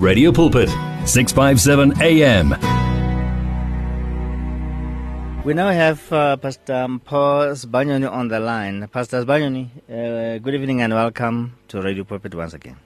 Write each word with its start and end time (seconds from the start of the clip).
Radio 0.00 0.32
Pulpit, 0.32 0.70
657 1.04 2.00
AM. 2.00 2.56
We 5.44 5.52
now 5.52 5.68
have 5.68 6.10
uh, 6.10 6.38
Pastor 6.38 6.72
um, 6.72 7.00
Paul 7.00 7.48
Sibanyoni 7.52 8.10
on 8.10 8.28
the 8.28 8.40
line. 8.40 8.88
Pastor 8.88 9.22
Sibanyoni, 9.22 9.68
uh, 9.90 10.38
good 10.38 10.54
evening 10.54 10.80
and 10.80 10.94
welcome 10.94 11.52
to 11.68 11.82
Radio 11.82 12.04
Pulpit 12.04 12.34
once 12.34 12.54
again. 12.54 12.76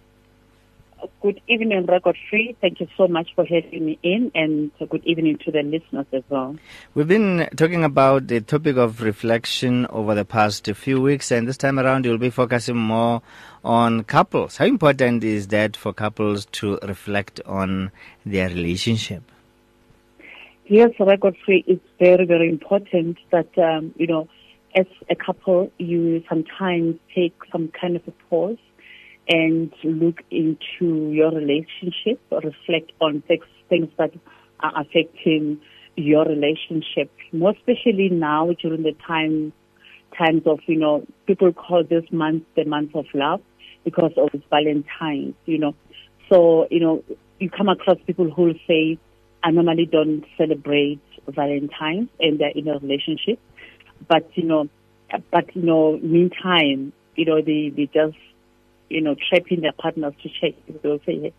Good 1.20 1.40
evening, 1.48 1.86
Record 1.86 2.16
Free. 2.30 2.56
Thank 2.60 2.80
you 2.80 2.88
so 2.96 3.08
much 3.08 3.34
for 3.34 3.44
having 3.44 3.86
me 3.86 3.98
in, 4.02 4.30
and 4.34 4.70
good 4.90 5.04
evening 5.04 5.38
to 5.44 5.50
the 5.50 5.62
listeners 5.62 6.06
as 6.12 6.22
well. 6.28 6.56
We've 6.94 7.08
been 7.08 7.48
talking 7.56 7.84
about 7.84 8.28
the 8.28 8.40
topic 8.40 8.76
of 8.76 9.02
reflection 9.02 9.86
over 9.86 10.14
the 10.14 10.24
past 10.24 10.66
few 10.66 11.00
weeks, 11.00 11.30
and 11.30 11.48
this 11.48 11.56
time 11.56 11.78
around 11.78 12.04
you'll 12.04 12.18
be 12.18 12.30
focusing 12.30 12.76
more 12.76 13.22
on 13.64 14.04
couples. 14.04 14.58
How 14.58 14.66
important 14.66 15.24
is 15.24 15.48
that 15.48 15.76
for 15.76 15.92
couples 15.92 16.46
to 16.52 16.78
reflect 16.82 17.40
on 17.46 17.90
their 18.24 18.48
relationship? 18.48 19.22
Yes, 20.66 20.92
Godfrey 20.98 21.64
is 21.66 21.78
very, 21.98 22.24
very 22.24 22.48
important 22.48 23.18
that, 23.30 23.58
um, 23.58 23.94
you 23.96 24.06
know, 24.06 24.28
as 24.74 24.86
a 25.10 25.14
couple, 25.14 25.70
you 25.78 26.22
sometimes 26.28 26.96
take 27.14 27.34
some 27.52 27.68
kind 27.68 27.96
of 27.96 28.08
a 28.08 28.12
pause 28.28 28.58
and 29.28 29.72
look 29.82 30.20
into 30.30 31.10
your 31.10 31.30
relationship, 31.30 32.20
or 32.30 32.40
reflect 32.40 32.92
on 33.00 33.22
things 33.68 33.88
that 33.98 34.12
are 34.60 34.80
affecting 34.80 35.60
your 35.96 36.24
relationship, 36.24 37.10
more 37.32 37.52
especially 37.52 38.08
now 38.10 38.50
during 38.60 38.82
the 38.82 38.92
time 39.06 39.52
times 40.18 40.42
of, 40.46 40.60
you 40.66 40.76
know, 40.76 41.04
people 41.26 41.52
call 41.52 41.82
this 41.82 42.04
month 42.12 42.44
the 42.56 42.64
month 42.64 42.94
of 42.94 43.06
love 43.14 43.40
because 43.84 44.12
of 44.16 44.30
Valentine's, 44.50 45.34
you 45.46 45.58
know. 45.58 45.74
So, 46.30 46.66
you 46.70 46.80
know, 46.80 47.04
you 47.38 47.50
come 47.50 47.68
across 47.68 47.98
people 48.06 48.30
who 48.30 48.42
will 48.42 48.54
say, 48.66 48.98
I 49.42 49.50
normally 49.50 49.86
don't 49.86 50.24
celebrate 50.38 51.00
Valentine's 51.28 52.08
and 52.20 52.38
they're 52.38 52.50
in 52.50 52.68
a 52.68 52.78
relationship. 52.78 53.38
But, 54.08 54.28
you 54.34 54.44
know, 54.44 54.68
but, 55.30 55.54
you 55.54 55.62
know, 55.62 55.98
meantime, 55.98 56.92
you 57.16 57.24
know, 57.24 57.42
they, 57.42 57.72
they 57.76 57.88
just 57.92 58.16
you 58.88 59.00
know, 59.00 59.16
trapping 59.28 59.60
their 59.60 59.72
partners 59.72 60.14
to 60.22 60.28
check. 60.40 60.54
They'll 60.82 61.00
say 61.06 61.32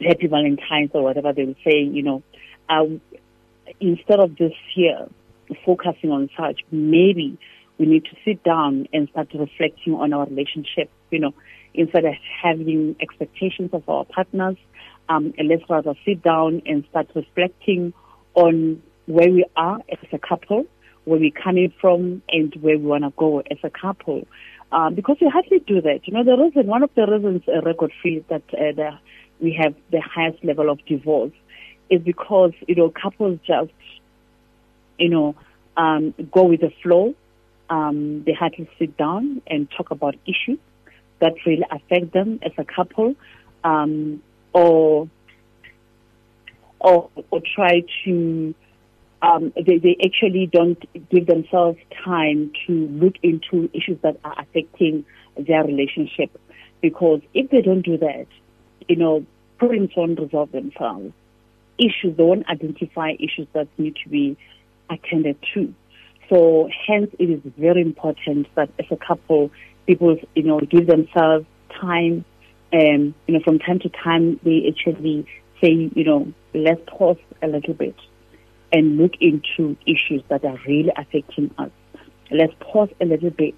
happy 0.00 0.26
Valentine's 0.26 0.90
or 0.94 1.02
whatever 1.02 1.32
they 1.32 1.44
will 1.44 1.54
say, 1.64 1.80
you 1.80 2.02
know. 2.02 2.22
Um, 2.68 3.00
instead 3.80 4.20
of 4.20 4.36
this 4.36 4.52
here 4.74 5.08
focusing 5.64 6.10
on 6.10 6.30
such, 6.36 6.60
maybe 6.70 7.38
we 7.78 7.86
need 7.86 8.04
to 8.04 8.16
sit 8.24 8.42
down 8.42 8.88
and 8.92 9.08
start 9.10 9.28
reflecting 9.34 9.94
on 9.94 10.12
our 10.12 10.26
relationship, 10.26 10.90
you 11.10 11.18
know, 11.18 11.34
instead 11.74 12.04
of 12.04 12.14
having 12.42 12.96
expectations 13.00 13.70
of 13.72 13.88
our 13.88 14.04
partners. 14.04 14.56
Um, 15.08 15.34
let's 15.42 15.68
rather 15.68 15.94
sit 16.04 16.22
down 16.22 16.62
and 16.66 16.84
start 16.90 17.08
reflecting 17.14 17.92
on 18.34 18.82
where 19.06 19.30
we 19.30 19.44
are 19.56 19.80
as 19.90 20.08
a 20.12 20.18
couple, 20.18 20.66
where 21.04 21.18
we're 21.18 21.32
coming 21.32 21.72
from, 21.80 22.22
and 22.28 22.54
where 22.60 22.78
we 22.78 22.84
want 22.84 23.04
to 23.04 23.12
go 23.16 23.40
as 23.40 23.58
a 23.64 23.70
couple 23.70 24.26
um, 24.72 24.94
because 24.94 25.18
have 25.30 25.46
to 25.46 25.58
do 25.60 25.80
that. 25.82 26.00
You 26.06 26.14
know, 26.14 26.24
the 26.24 26.42
reason, 26.42 26.66
one 26.66 26.82
of 26.82 26.90
the 26.94 27.06
reasons 27.06 27.42
uh, 27.46 27.60
Godfrey 27.72 28.24
that 28.28 28.42
uh, 28.52 28.72
the, 28.74 28.98
we 29.40 29.52
have 29.52 29.74
the 29.90 30.00
highest 30.00 30.42
level 30.42 30.70
of 30.70 30.84
divorce 30.86 31.32
is 31.90 32.00
because, 32.00 32.52
you 32.66 32.74
know, 32.74 32.90
couples 32.90 33.38
just, 33.46 33.70
you 34.98 35.10
know, 35.10 35.36
um, 35.76 36.14
go 36.32 36.44
with 36.44 36.60
the 36.62 36.72
flow. 36.82 37.14
Um, 37.68 38.24
they 38.24 38.32
hardly 38.32 38.68
sit 38.78 38.96
down 38.96 39.42
and 39.46 39.70
talk 39.70 39.90
about 39.90 40.16
issues 40.26 40.58
that 41.20 41.34
really 41.46 41.64
affect 41.70 42.12
them 42.12 42.40
as 42.42 42.52
a 42.58 42.64
couple, 42.64 43.14
um, 43.64 44.22
or, 44.52 45.08
or, 46.80 47.10
or 47.30 47.40
try 47.54 47.82
to 48.04 48.54
um, 49.22 49.52
they, 49.54 49.78
they 49.78 49.96
actually 50.04 50.48
don't 50.52 50.84
give 51.08 51.26
themselves 51.26 51.78
time 52.04 52.50
to 52.66 52.72
look 52.88 53.14
into 53.22 53.70
issues 53.72 53.98
that 54.02 54.18
are 54.24 54.34
affecting 54.38 55.04
their 55.36 55.64
relationship. 55.64 56.38
Because 56.80 57.20
if 57.32 57.48
they 57.50 57.62
don't 57.62 57.82
do 57.82 57.96
that, 57.98 58.26
you 58.88 58.96
know, 58.96 59.24
problems 59.58 59.90
won't 59.96 60.18
resolve 60.18 60.50
themselves. 60.50 61.12
Issues, 61.78 62.16
they 62.16 62.22
won't 62.22 62.48
identify 62.48 63.12
issues 63.12 63.46
that 63.52 63.68
need 63.78 63.96
to 64.02 64.08
be 64.08 64.36
attended 64.90 65.36
to. 65.54 65.72
So 66.28 66.68
hence 66.86 67.10
it 67.18 67.30
is 67.30 67.40
very 67.56 67.80
important 67.80 68.48
that 68.56 68.70
as 68.78 68.86
a 68.90 68.96
couple, 68.96 69.52
people, 69.86 70.16
you 70.34 70.42
know, 70.42 70.58
give 70.58 70.88
themselves 70.88 71.46
time 71.80 72.24
and, 72.72 73.14
you 73.28 73.34
know, 73.34 73.40
from 73.44 73.60
time 73.60 73.78
to 73.80 73.88
time 73.88 74.40
they 74.42 74.66
actually 74.68 75.26
say, 75.62 75.90
you 75.94 76.04
know, 76.04 76.32
let's 76.54 76.80
pause 76.86 77.18
a 77.40 77.46
little 77.46 77.74
bit 77.74 77.94
and 78.72 78.96
look 78.96 79.12
into 79.20 79.76
issues 79.86 80.22
that 80.28 80.44
are 80.44 80.58
really 80.66 80.90
affecting 80.96 81.50
us. 81.58 81.70
Let's 82.30 82.54
pause 82.60 82.88
a 83.00 83.04
little 83.04 83.30
bit 83.30 83.54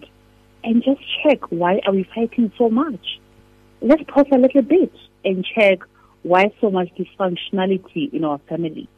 and 0.64 0.82
just 0.82 1.00
check 1.22 1.50
why 1.50 1.80
are 1.86 1.92
we 1.92 2.08
fighting 2.14 2.50
so 2.58 2.69
much. 2.69 3.20
Let's 3.80 4.03
pause 4.08 4.26
a 4.32 4.38
little 4.38 4.62
bit 4.62 4.92
and 5.24 5.44
check 5.44 5.80
why 6.22 6.53
so 6.60 6.70
much 6.70 6.91
dysfunctionality 6.97 8.12
in 8.12 8.24
our 8.24 8.38
family. 8.48 8.88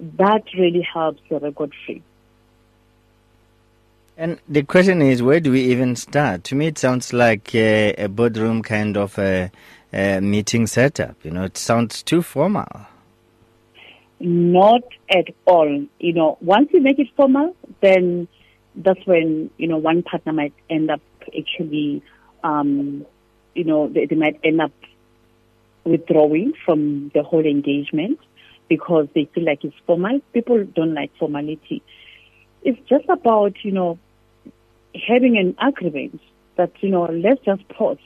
That 0.00 0.42
really 0.58 0.82
helps 0.82 1.20
the 1.28 1.38
record 1.38 1.72
free. 1.86 2.02
And 4.16 4.38
the 4.48 4.62
question 4.62 5.00
is, 5.00 5.22
where 5.22 5.40
do 5.40 5.52
we 5.52 5.62
even 5.64 5.96
start? 5.96 6.44
To 6.44 6.54
me, 6.54 6.66
it 6.66 6.78
sounds 6.78 7.12
like 7.12 7.54
a, 7.54 7.94
a 7.94 8.08
boardroom 8.08 8.62
kind 8.62 8.96
of 8.96 9.18
a, 9.18 9.50
a 9.92 10.20
meeting 10.20 10.66
setup. 10.66 11.16
You 11.24 11.30
know, 11.30 11.44
it 11.44 11.56
sounds 11.56 12.02
too 12.02 12.22
formal. 12.22 12.86
Not 14.24 14.84
at 15.10 15.34
all. 15.46 15.84
You 15.98 16.12
know, 16.12 16.38
once 16.40 16.68
you 16.72 16.80
make 16.80 17.00
it 17.00 17.08
formal, 17.16 17.56
then 17.80 18.28
that's 18.76 19.04
when, 19.04 19.50
you 19.56 19.66
know, 19.66 19.78
one 19.78 20.04
partner 20.04 20.32
might 20.32 20.54
end 20.70 20.92
up 20.92 21.00
actually, 21.36 22.02
um, 22.44 23.04
you 23.54 23.64
know, 23.64 23.88
they, 23.88 24.06
they 24.06 24.14
might 24.14 24.38
end 24.44 24.60
up 24.60 24.70
withdrawing 25.84 26.52
from 26.64 27.10
the 27.14 27.24
whole 27.24 27.44
engagement 27.44 28.20
because 28.68 29.08
they 29.12 29.28
feel 29.34 29.44
like 29.44 29.64
it's 29.64 29.74
formal. 29.86 30.20
People 30.32 30.64
don't 30.64 30.94
like 30.94 31.10
formality. 31.18 31.82
It's 32.62 32.78
just 32.88 33.08
about, 33.08 33.56
you 33.64 33.72
know, 33.72 33.98
having 35.08 35.36
an 35.36 35.56
agreement 35.60 36.20
that, 36.56 36.70
you 36.80 36.90
know, 36.90 37.06
let's 37.06 37.44
just 37.44 37.68
pause. 37.70 37.98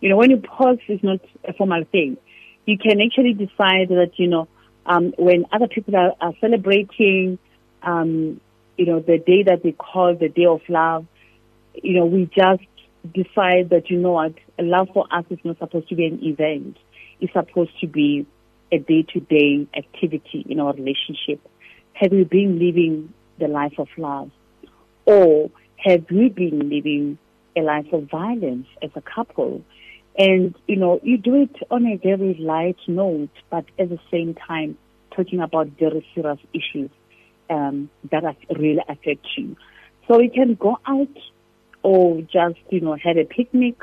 You 0.00 0.10
know, 0.10 0.16
when 0.16 0.30
you 0.30 0.36
pause, 0.36 0.78
it's 0.86 1.02
not 1.02 1.18
a 1.42 1.52
formal 1.54 1.82
thing. 1.90 2.18
You 2.66 2.78
can 2.78 3.00
actually 3.00 3.32
decide 3.32 3.88
that, 3.88 4.12
you 4.14 4.28
know, 4.28 4.46
um, 4.86 5.14
when 5.18 5.46
other 5.52 5.68
people 5.68 5.96
are, 5.96 6.14
are 6.20 6.34
celebrating, 6.40 7.38
um, 7.82 8.40
you 8.76 8.86
know, 8.86 9.00
the 9.00 9.18
day 9.18 9.42
that 9.44 9.62
they 9.62 9.72
call 9.72 10.14
the 10.14 10.28
day 10.28 10.46
of 10.46 10.60
love, 10.68 11.06
you 11.82 11.98
know, 11.98 12.06
we 12.06 12.26
just 12.26 12.62
decide 13.12 13.70
that, 13.70 13.90
you 13.90 13.98
know 13.98 14.12
what, 14.12 14.34
love 14.58 14.88
for 14.92 15.06
us 15.10 15.24
is 15.30 15.38
not 15.44 15.58
supposed 15.58 15.88
to 15.88 15.94
be 15.94 16.06
an 16.06 16.22
event. 16.22 16.76
It's 17.20 17.32
supposed 17.32 17.78
to 17.80 17.86
be 17.86 18.26
a 18.72 18.78
day-to-day 18.78 19.66
activity 19.76 20.46
in 20.48 20.60
our 20.60 20.72
relationship. 20.72 21.40
Have 21.94 22.12
we 22.12 22.24
been 22.24 22.58
living 22.58 23.12
the 23.38 23.48
life 23.48 23.74
of 23.78 23.88
love? 23.96 24.30
Or 25.06 25.50
have 25.76 26.06
we 26.10 26.28
been 26.28 26.70
living 26.70 27.18
a 27.56 27.60
life 27.60 27.92
of 27.92 28.10
violence 28.10 28.66
as 28.82 28.90
a 28.94 29.02
couple? 29.02 29.62
And, 30.16 30.54
you 30.68 30.76
know, 30.76 31.00
you 31.02 31.18
do 31.18 31.34
it 31.42 31.56
on 31.70 31.86
a 31.86 31.96
very 31.96 32.34
light 32.34 32.78
note, 32.86 33.30
but 33.50 33.64
at 33.78 33.88
the 33.88 33.98
same 34.10 34.34
time, 34.34 34.78
talking 35.14 35.40
about 35.40 35.68
very 35.78 36.06
serious 36.14 36.38
issues 36.52 36.90
um, 37.50 37.90
that 38.10 38.36
really 38.56 38.82
affect 38.88 39.26
you. 39.36 39.56
So 40.06 40.20
you 40.20 40.30
can 40.30 40.54
go 40.54 40.78
out 40.86 41.16
or 41.82 42.20
just, 42.22 42.58
you 42.70 42.80
know, 42.80 42.96
have 42.96 43.16
a 43.16 43.24
picnic 43.24 43.82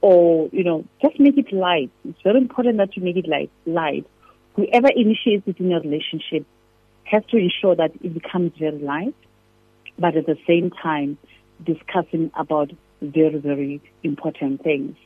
or, 0.00 0.48
you 0.52 0.64
know, 0.64 0.84
just 1.02 1.20
make 1.20 1.36
it 1.36 1.52
light. 1.52 1.90
It's 2.08 2.20
very 2.22 2.38
important 2.38 2.78
that 2.78 2.96
you 2.96 3.02
make 3.02 3.16
it 3.16 3.28
light. 3.28 3.50
light. 3.66 4.06
Whoever 4.56 4.88
initiates 4.88 5.46
it 5.46 5.60
in 5.60 5.72
a 5.72 5.80
relationship 5.80 6.46
has 7.04 7.22
to 7.30 7.36
ensure 7.36 7.76
that 7.76 7.92
it 8.02 8.14
becomes 8.14 8.52
very 8.58 8.78
light, 8.78 9.14
but 9.98 10.16
at 10.16 10.26
the 10.26 10.38
same 10.46 10.70
time, 10.70 11.18
discussing 11.64 12.30
about 12.34 12.70
very, 13.02 13.38
very 13.38 13.82
important 14.02 14.62
things 14.62 14.96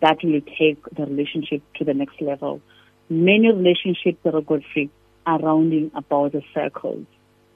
that 0.00 0.18
will 0.22 0.40
take 0.40 0.82
the 0.96 1.04
relationship 1.04 1.62
to 1.76 1.84
the 1.84 1.94
next 1.94 2.20
level. 2.20 2.60
Many 3.08 3.52
relationships 3.52 4.18
that 4.22 4.34
are 4.34 4.40
Godfrey 4.40 4.90
are 5.26 5.38
rounding 5.40 5.90
about 5.94 6.32
the 6.32 6.42
circles. 6.54 7.06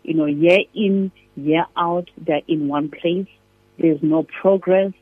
You 0.02 0.14
know, 0.14 0.26
year 0.26 0.60
in, 0.74 1.12
year 1.36 1.66
out, 1.76 2.10
they're 2.18 2.42
in 2.46 2.68
one 2.68 2.90
place. 2.90 3.28
There's 3.78 4.02
no 4.02 4.24
progress. 4.24 4.92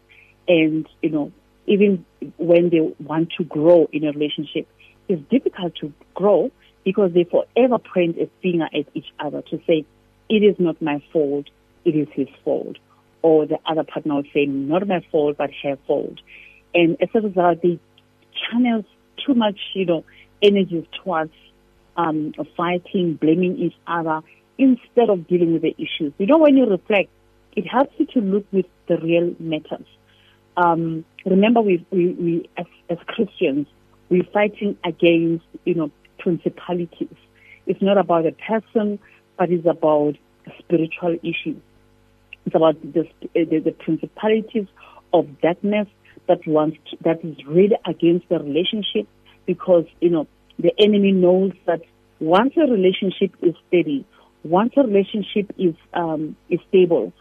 And, 0.46 0.88
you 1.00 1.10
know, 1.10 1.32
even 1.66 2.04
when 2.36 2.70
they 2.70 2.80
want 3.02 3.32
to 3.38 3.44
grow 3.44 3.88
in 3.92 4.04
a 4.04 4.12
relationship, 4.12 4.68
it's 5.08 5.22
difficult 5.30 5.74
to 5.76 5.92
grow 6.14 6.50
because 6.84 7.12
they 7.12 7.24
forever 7.24 7.78
point 7.78 8.18
a 8.18 8.28
finger 8.42 8.68
at 8.72 8.86
each 8.94 9.06
other 9.18 9.42
to 9.42 9.60
say, 9.66 9.84
it 10.28 10.42
is 10.42 10.56
not 10.58 10.80
my 10.80 11.02
fault, 11.12 11.46
it 11.84 11.96
is 11.96 12.08
his 12.12 12.28
fault. 12.44 12.76
Or 13.22 13.46
the 13.46 13.58
other 13.66 13.84
partner 13.84 14.16
will 14.16 14.24
say, 14.34 14.46
not 14.46 14.86
my 14.86 15.04
fault, 15.10 15.36
but 15.36 15.50
her 15.62 15.76
fault. 15.86 16.18
And 16.74 16.96
as 17.00 17.08
a 17.14 17.20
result, 17.20 17.62
they 17.62 17.78
channel 18.50 18.84
too 19.24 19.34
much, 19.34 19.58
you 19.74 19.86
know, 19.86 20.04
energy 20.40 20.88
towards 21.02 21.32
um, 21.96 22.32
fighting, 22.56 23.14
blaming 23.14 23.58
each 23.58 23.76
other, 23.86 24.22
instead 24.58 25.10
of 25.10 25.26
dealing 25.26 25.52
with 25.52 25.62
the 25.62 25.74
issues. 25.78 26.12
You 26.18 26.26
know, 26.26 26.38
when 26.38 26.56
you 26.56 26.66
reflect, 26.66 27.10
it 27.54 27.66
helps 27.66 27.92
you 27.98 28.06
to 28.06 28.20
look 28.20 28.46
with 28.52 28.66
the 28.88 28.96
real 28.98 29.34
matters. 29.38 29.86
Um, 30.56 31.04
remember, 31.24 31.60
we, 31.60 31.84
we, 31.90 32.08
we 32.12 32.50
as, 32.56 32.66
as 32.88 32.98
Christians, 33.06 33.66
we're 34.08 34.24
fighting 34.32 34.76
against, 34.84 35.44
you 35.64 35.74
know, 35.74 35.90
principalities. 36.18 37.16
It's 37.66 37.82
not 37.82 37.98
about 37.98 38.26
a 38.26 38.32
person, 38.32 38.98
but 39.38 39.50
it's 39.50 39.66
about 39.66 40.16
spiritual 40.58 41.16
issues. 41.22 41.60
It's 42.44 42.54
about 42.54 42.80
the, 42.82 43.08
the, 43.34 43.60
the 43.60 43.72
principalities 43.72 44.66
of 45.12 45.40
darkness 45.40 45.88
that 46.28 46.46
wants 46.46 46.78
to, 46.90 46.96
that 47.02 47.24
is 47.24 47.36
really 47.46 47.76
against 47.86 48.28
the 48.28 48.38
relationship 48.38 49.06
because 49.46 49.84
you 50.00 50.10
know 50.10 50.26
the 50.58 50.72
enemy 50.78 51.12
knows 51.12 51.52
that 51.66 51.82
once 52.20 52.54
a 52.56 52.70
relationship 52.70 53.34
is 53.42 53.54
steady, 53.68 54.04
once 54.44 54.72
a 54.76 54.82
relationship 54.82 55.52
is 55.58 55.74
um, 55.94 56.36
is 56.48 56.60
stable, 56.68 57.12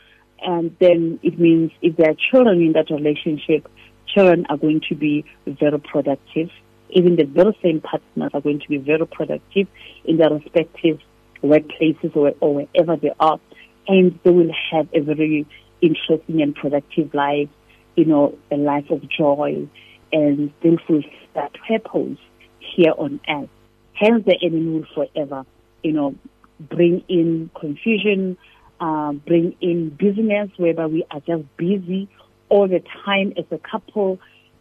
and 0.41 0.75
then 0.79 1.19
it 1.23 1.39
means 1.39 1.71
if 1.81 1.95
there 1.97 2.11
are 2.11 2.17
children 2.31 2.61
in 2.61 2.73
that 2.73 2.89
relationship, 2.89 3.67
children 4.07 4.45
are 4.49 4.57
going 4.57 4.81
to 4.89 4.95
be 4.95 5.25
very 5.47 5.79
productive. 5.79 6.49
Even 6.89 7.15
the 7.15 7.23
very 7.23 7.57
same 7.63 7.79
partners 7.79 8.31
are 8.33 8.41
going 8.41 8.59
to 8.59 8.67
be 8.67 8.77
very 8.77 9.07
productive 9.07 9.67
in 10.03 10.17
their 10.17 10.29
respective 10.29 10.99
workplaces 11.41 12.15
or, 12.15 12.33
or 12.41 12.55
wherever 12.55 12.97
they 12.97 13.13
are, 13.19 13.39
and 13.87 14.19
they 14.23 14.31
will 14.31 14.51
have 14.71 14.87
a 14.93 14.99
very 14.99 15.45
interesting 15.81 16.41
and 16.41 16.53
productive 16.55 17.13
life 17.13 17.49
you 17.95 18.05
know, 18.05 18.37
a 18.51 18.55
life 18.55 18.89
of 18.89 19.07
joy 19.09 19.67
and 20.11 20.51
they'll 20.61 20.77
fulfill 20.87 21.09
that 21.35 21.51
purpose 21.67 22.17
here 22.59 22.93
on 22.97 23.19
earth. 23.29 23.49
Hence 23.93 24.25
the 24.25 24.37
enemy 24.41 24.79
will 24.79 24.85
forever, 24.93 25.45
you 25.83 25.93
know, 25.93 26.15
bring 26.59 27.03
in 27.07 27.49
confusion, 27.59 28.37
uh, 28.79 29.13
bring 29.13 29.55
in 29.61 29.89
business 29.89 30.49
whereby 30.57 30.87
we 30.87 31.05
are 31.11 31.19
just 31.21 31.43
busy 31.57 32.09
all 32.49 32.67
the 32.67 32.83
time 33.05 33.33
as 33.37 33.45
a 33.51 33.57
couple, 33.57 34.19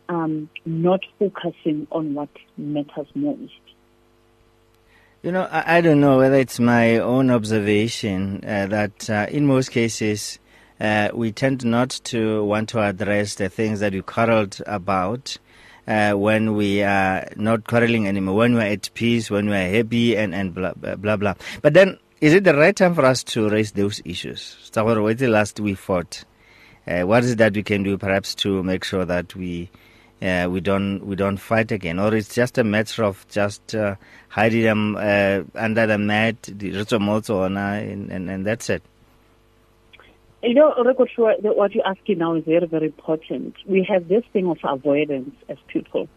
um, 0.08 0.48
not 0.64 1.00
focusing 1.18 1.86
on 1.90 2.14
what 2.14 2.28
matters 2.56 3.06
most. 3.14 3.52
You 5.22 5.32
know, 5.32 5.42
I, 5.50 5.76
I, 5.76 5.80
don't 5.82 6.00
know 6.00 6.16
whether 6.16 6.36
it's 6.36 6.58
my 6.58 6.96
own 6.96 7.30
observation 7.30 8.42
uh, 8.42 8.66
that 8.68 9.10
uh, 9.10 9.26
in 9.30 9.44
most 9.44 9.70
cases, 9.70 10.38
uh, 10.80 11.10
we 11.12 11.30
tend 11.30 11.64
not 11.64 11.90
to 12.04 12.42
want 12.44 12.68
to 12.70 12.80
address 12.80 13.34
the 13.34 13.48
things 13.48 13.80
that 13.80 13.92
we 13.92 14.02
quarreled 14.02 14.60
about. 14.66 15.36
Uh, 15.86 16.12
when 16.12 16.54
we 16.54 16.82
are 16.82 17.28
not 17.36 17.66
quarreling 17.66 18.06
anymore, 18.06 18.36
when 18.36 18.54
we're 18.54 18.60
at 18.60 18.90
peace, 18.94 19.28
when 19.30 19.48
we're 19.48 19.70
happy, 19.70 20.16
and, 20.16 20.34
and 20.34 20.54
blah, 20.54 20.72
blah, 20.74 21.16
blah. 21.16 21.34
But 21.62 21.74
then, 21.74 21.98
is 22.20 22.32
it 22.32 22.44
the 22.44 22.54
right 22.54 22.76
time 22.76 22.94
for 22.94 23.04
us 23.04 23.24
to 23.24 23.48
raise 23.48 23.72
those 23.72 24.00
issues? 24.04 24.56
So, 24.70 24.84
what 24.84 25.18
the 25.18 25.26
last 25.26 25.58
we 25.58 25.74
fought? 25.74 26.24
Uh, 26.86 27.02
what 27.02 27.24
is 27.24 27.32
it 27.32 27.38
that 27.38 27.54
we 27.54 27.62
can 27.62 27.82
do 27.82 27.98
perhaps 27.98 28.34
to 28.36 28.62
make 28.62 28.84
sure 28.84 29.04
that 29.04 29.34
we 29.34 29.70
uh, 30.22 30.48
we 30.50 30.60
don't 30.60 31.04
we 31.06 31.16
don't 31.16 31.38
fight 31.38 31.72
again, 31.72 31.98
or 31.98 32.14
it's 32.14 32.34
just 32.34 32.58
a 32.58 32.64
matter 32.64 33.04
of 33.04 33.26
just 33.28 33.74
uh, 33.74 33.96
hiding 34.28 34.62
them 34.62 34.96
uh, 34.96 35.42
under 35.54 35.86
the 35.86 35.98
mat, 35.98 36.42
the 36.42 36.70
and, 36.70 38.10
and, 38.10 38.30
and 38.30 38.46
that's 38.46 38.70
it. 38.70 38.82
You 40.42 40.54
know, 40.54 40.74
Record 40.82 41.10
what 41.18 41.74
you're 41.74 41.86
asking 41.86 42.18
now 42.18 42.34
is 42.34 42.44
very, 42.44 42.66
very 42.66 42.86
important. 42.86 43.56
We 43.66 43.86
have 43.92 44.08
this 44.08 44.24
thing 44.32 44.48
of 44.48 44.56
avoidance 44.64 45.34
as 45.50 45.58
people, 45.68 46.08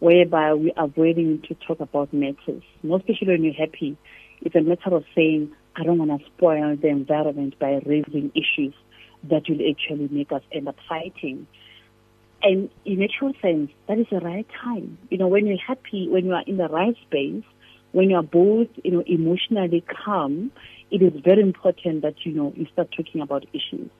whereby 0.00 0.54
we're 0.54 0.72
avoiding 0.76 1.42
to 1.42 1.54
talk 1.54 1.78
about 1.78 2.12
matters. 2.12 2.64
Most 2.82 3.02
especially 3.02 3.28
when 3.28 3.44
you're 3.44 3.54
happy, 3.54 3.96
it's 4.40 4.56
a 4.56 4.60
matter 4.60 4.92
of 4.92 5.04
saying, 5.14 5.52
I 5.76 5.84
don't 5.84 5.98
want 5.98 6.20
to 6.20 6.26
spoil 6.26 6.76
the 6.76 6.88
environment 6.88 7.60
by 7.60 7.80
raising 7.86 8.32
issues 8.34 8.74
that 9.30 9.42
will 9.48 9.60
actually 9.70 10.08
make 10.10 10.32
us 10.32 10.42
end 10.50 10.66
up 10.66 10.76
fighting. 10.88 11.46
And 12.42 12.70
in 12.84 13.02
a 13.02 13.08
true 13.08 13.34
sense, 13.40 13.70
that 13.86 14.00
is 14.00 14.06
the 14.10 14.18
right 14.18 14.46
time. 14.64 14.98
You 15.10 15.18
know, 15.18 15.28
when 15.28 15.46
you're 15.46 15.58
happy, 15.64 16.08
when 16.08 16.24
you 16.24 16.32
are 16.32 16.42
in 16.44 16.56
the 16.56 16.68
right 16.68 16.96
space, 17.06 17.44
when 17.92 18.10
you 18.10 18.16
are 18.16 18.24
both, 18.24 18.68
you 18.82 18.90
know, 18.90 19.04
emotionally 19.06 19.84
calm, 20.04 20.50
it 20.90 21.02
is 21.02 21.12
very 21.22 21.42
important 21.42 22.02
that 22.02 22.14
you 22.24 22.32
know 22.32 22.52
you 22.56 22.66
start 22.72 22.88
talking 22.96 23.20
about 23.20 23.44
issues. 23.52 23.90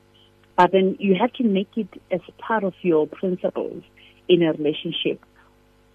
But 0.56 0.72
then 0.72 0.96
you 0.98 1.14
have 1.19 1.32
to 1.34 1.44
make 1.44 1.70
it 1.76 1.88
as 2.10 2.20
part 2.38 2.64
of 2.64 2.75
your 2.82 3.06
principles 3.06 3.82
in 4.28 4.42
a 4.42 4.52
relationship. 4.52 5.25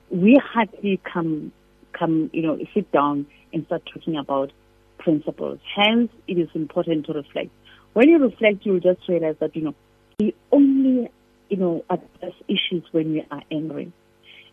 We 0.10 0.40
hardly 0.42 1.00
come 1.04 1.52
come 1.94 2.30
you 2.34 2.42
know 2.42 2.58
sit 2.74 2.92
down 2.92 3.28
and 3.54 3.66
start 3.66 3.84
talking 3.94 4.18
about 4.18 4.52
principles. 4.98 5.60
Hence, 5.76 6.12
it 6.28 6.38
is 6.38 6.50
important 6.56 7.06
to 7.08 7.14
reflect. 7.14 7.50
When 7.94 8.10
you 8.10 8.18
reflect, 8.20 8.66
you'll 8.66 8.80
just 8.80 9.08
realize 9.08 9.36
that 9.40 9.56
you 9.56 9.64
know 9.64 9.76
we 10.20 10.34
only 10.52 11.10
you 11.50 11.58
know 11.58 11.84
address 11.90 12.34
issues 12.48 12.84
when 12.92 13.12
we 13.12 13.26
are 13.30 13.42
angry, 13.52 13.92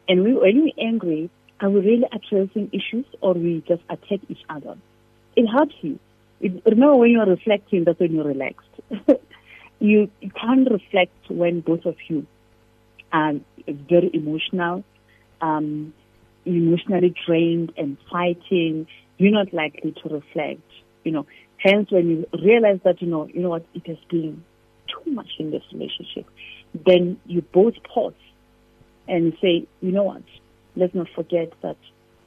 and 0.09 0.25
we, 0.25 0.35
when 0.35 0.65
we're 0.65 0.87
angry, 0.87 1.31
are 1.61 1.71
we 1.71 1.81
really 1.81 2.09
addressing 2.13 2.71
issues 2.73 3.07
or 3.21 3.35
we 3.35 3.63
just 3.69 3.83
attack 3.89 4.21
each 4.29 4.43
other? 4.51 4.77
It 5.37 5.47
helps 5.47 5.75
you 5.81 5.99
remember 6.43 6.97
when 6.97 7.11
you're 7.11 7.27
reflecting, 7.27 7.85
that's 7.85 8.01
when 8.01 8.15
you're 8.15 8.25
relaxed. 8.25 8.69
you, 9.79 10.11
you 10.21 10.31
can't 10.31 10.71
reflect 10.71 11.13
when 11.29 11.61
both 11.61 11.85
of 11.85 11.97
you 12.09 12.27
are 13.13 13.35
very 13.67 14.11
emotional, 14.13 14.85
um, 15.41 15.93
emotionally 16.45 17.15
drained 17.27 17.73
and 17.77 17.97
fighting. 18.11 18.87
You're 19.19 19.33
not 19.33 19.53
likely 19.53 19.93
to 20.03 20.09
reflect. 20.09 20.63
You 21.05 21.13
know, 21.13 21.27
hence 21.59 21.91
when 21.91 22.09
you 22.09 22.27
realize 22.43 22.81
that 22.85 23.01
you 23.01 23.09
know, 23.09 23.29
you 23.29 23.41
know 23.41 23.51
what, 23.51 23.67
it 23.75 23.87
has 23.87 23.99
been 24.09 24.45
too 24.89 25.11
much 25.11 25.31
in 25.39 25.51
this 25.51 25.63
relationship, 25.73 26.27
then 26.87 27.21
you 27.27 27.43
both 27.43 27.75
pause 27.85 28.15
and 29.09 29.37
say, 29.41 29.67
you 29.81 29.93
know 29.93 30.05
what, 30.05 30.23
let's 30.77 30.95
not 30.95 31.09
forget 31.15 31.53
that 31.63 31.77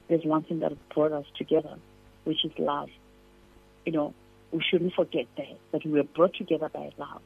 there's 0.07 0.23
one 0.23 0.43
thing 0.43 0.59
that 0.59 0.73
brought 0.93 1.11
us 1.11 1.25
together, 1.37 1.77
which 2.25 2.45
is 2.45 2.51
love 2.57 2.89
you 3.85 3.91
know, 3.91 4.13
we 4.51 4.63
shouldn't 4.69 4.93
forget 4.93 5.25
that, 5.37 5.57
that 5.71 5.85
we 5.85 5.91
were 5.91 6.03
brought 6.03 6.33
together 6.33 6.69
by 6.69 6.91
love. 6.97 7.21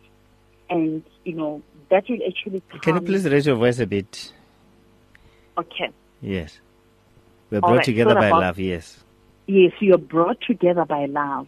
And, 0.70 1.04
you 1.24 1.34
know, 1.34 1.62
that 1.90 2.08
will 2.10 2.20
actually 2.28 2.62
come. 2.70 2.80
Can 2.80 2.96
you 2.96 3.02
please 3.02 3.26
raise 3.26 3.46
your 3.46 3.56
voice 3.56 3.80
a 3.80 3.88
bit? 3.88 4.34
Okay. 5.58 5.90
Yes. 6.22 6.60
We're 7.50 7.62
brought 7.62 7.78
right, 7.78 7.84
together 7.84 8.12
so 8.12 8.16
by 8.16 8.28
about, 8.28 8.42
love, 8.42 8.60
yes. 8.60 9.04
Yes, 9.48 9.72
you 9.80 9.96
are 9.96 9.98
brought 9.98 10.40
together 10.42 10.86
by 10.86 11.06
love. 11.06 11.48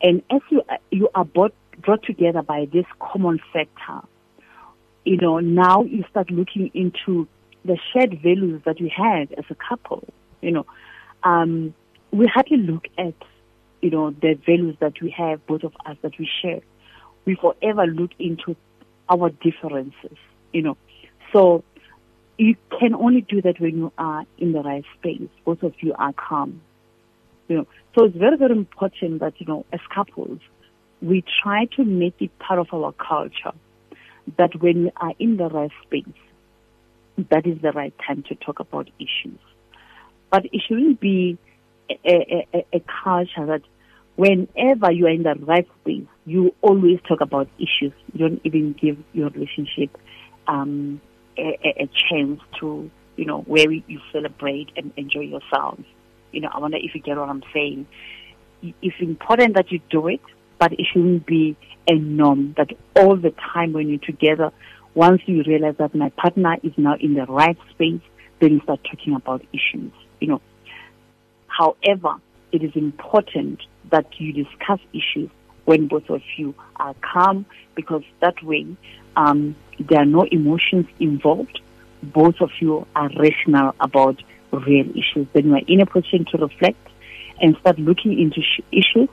And 0.00 0.22
as 0.30 0.40
you, 0.50 0.62
you 0.90 1.08
are 1.14 1.24
brought, 1.24 1.54
brought 1.78 2.04
together 2.04 2.42
by 2.42 2.68
this 2.72 2.86
common 3.00 3.40
factor, 3.52 4.06
you 5.04 5.16
know, 5.16 5.40
now 5.40 5.82
you 5.82 6.04
start 6.10 6.30
looking 6.30 6.70
into 6.74 7.26
the 7.64 7.76
shared 7.92 8.20
values 8.22 8.62
that 8.64 8.80
we 8.80 8.88
had 8.88 9.32
as 9.32 9.44
a 9.50 9.56
couple. 9.56 10.04
You 10.40 10.52
know, 10.52 10.66
um, 11.24 11.74
we 12.12 12.26
hardly 12.26 12.58
look 12.58 12.86
at 12.96 13.14
you 13.80 13.90
know, 13.90 14.10
the 14.10 14.34
values 14.46 14.76
that 14.80 15.00
we 15.00 15.10
have, 15.10 15.46
both 15.46 15.64
of 15.64 15.72
us, 15.86 15.96
that 16.02 16.18
we 16.18 16.28
share. 16.42 16.60
We 17.24 17.34
forever 17.34 17.86
look 17.86 18.10
into 18.18 18.56
our 19.08 19.30
differences, 19.30 20.16
you 20.52 20.62
know. 20.62 20.76
So 21.32 21.64
you 22.38 22.56
can 22.78 22.94
only 22.94 23.20
do 23.20 23.42
that 23.42 23.60
when 23.60 23.76
you 23.76 23.92
are 23.98 24.24
in 24.38 24.52
the 24.52 24.62
right 24.62 24.84
space. 24.98 25.28
Both 25.44 25.62
of 25.62 25.74
you 25.80 25.94
are 25.98 26.12
calm, 26.12 26.60
you 27.48 27.56
know. 27.58 27.66
So 27.94 28.04
it's 28.04 28.16
very, 28.16 28.36
very 28.36 28.52
important 28.52 29.20
that, 29.20 29.34
you 29.38 29.46
know, 29.46 29.66
as 29.72 29.80
couples, 29.94 30.40
we 31.02 31.24
try 31.42 31.66
to 31.76 31.84
make 31.84 32.14
it 32.20 32.38
part 32.38 32.58
of 32.58 32.68
our 32.72 32.92
culture 32.92 33.56
that 34.36 34.60
when 34.60 34.84
we 34.84 34.92
are 34.96 35.12
in 35.18 35.36
the 35.36 35.48
right 35.48 35.70
space, 35.82 36.04
that 37.30 37.46
is 37.46 37.60
the 37.60 37.72
right 37.72 37.94
time 38.06 38.22
to 38.28 38.34
talk 38.34 38.60
about 38.60 38.88
issues. 38.98 39.38
But 40.30 40.46
it 40.46 40.62
shouldn't 40.66 41.00
be 41.00 41.38
a, 42.04 42.46
a, 42.54 42.66
a 42.74 42.82
culture 43.02 43.46
that 43.46 43.62
whenever 44.16 44.92
you 44.92 45.06
are 45.06 45.10
in 45.10 45.22
the 45.22 45.34
right 45.40 45.66
space, 45.80 46.06
you 46.26 46.54
always 46.60 47.00
talk 47.08 47.20
about 47.20 47.48
issues. 47.58 47.92
You 48.12 48.28
don't 48.28 48.40
even 48.44 48.74
give 48.74 48.98
your 49.12 49.30
relationship 49.30 49.96
um, 50.46 51.00
a, 51.38 51.58
a, 51.64 51.90
chance 52.08 52.40
to, 52.60 52.90
you 53.16 53.24
know, 53.24 53.40
where 53.42 53.70
you 53.70 54.00
celebrate 54.12 54.70
and 54.76 54.92
enjoy 54.96 55.20
yourselves. 55.20 55.84
You 56.32 56.42
know, 56.42 56.50
I 56.52 56.58
wonder 56.58 56.76
if 56.76 56.94
you 56.94 57.00
get 57.00 57.16
what 57.16 57.28
I'm 57.28 57.42
saying. 57.52 57.86
It's 58.62 58.96
important 59.00 59.54
that 59.54 59.72
you 59.72 59.80
do 59.90 60.08
it, 60.08 60.20
but 60.58 60.72
it 60.72 60.86
shouldn't 60.92 61.24
be 61.24 61.56
a 61.88 61.94
norm 61.94 62.54
that 62.58 62.68
all 62.96 63.16
the 63.16 63.32
time 63.52 63.72
when 63.72 63.88
you're 63.88 63.98
together, 63.98 64.52
once 64.94 65.22
you 65.26 65.42
realize 65.46 65.76
that 65.78 65.94
my 65.94 66.10
partner 66.10 66.56
is 66.62 66.72
now 66.76 66.96
in 67.00 67.14
the 67.14 67.24
right 67.24 67.56
space, 67.70 68.02
then 68.40 68.52
you 68.52 68.60
start 68.60 68.80
talking 68.84 69.14
about 69.14 69.42
issues. 69.52 69.92
You 70.20 70.28
know, 70.28 70.40
However, 71.50 72.16
it 72.52 72.62
is 72.62 72.74
important 72.74 73.60
that 73.90 74.06
you 74.18 74.32
discuss 74.32 74.80
issues 74.92 75.30
when 75.64 75.88
both 75.88 76.08
of 76.08 76.22
you 76.36 76.54
are 76.76 76.94
calm 77.00 77.44
because 77.74 78.02
that 78.20 78.42
way 78.42 78.66
um, 79.16 79.54
there 79.78 80.00
are 80.00 80.06
no 80.06 80.22
emotions 80.30 80.86
involved. 80.98 81.60
Both 82.02 82.40
of 82.40 82.50
you 82.60 82.86
are 82.96 83.10
rational 83.18 83.74
about 83.78 84.22
real 84.52 84.88
issues, 84.90 85.26
then 85.32 85.50
we're 85.50 85.64
in 85.66 85.80
a 85.80 85.86
position 85.86 86.24
to 86.26 86.38
reflect 86.38 86.88
and 87.40 87.56
start 87.58 87.78
looking 87.78 88.18
into 88.18 88.42
issues 88.72 89.08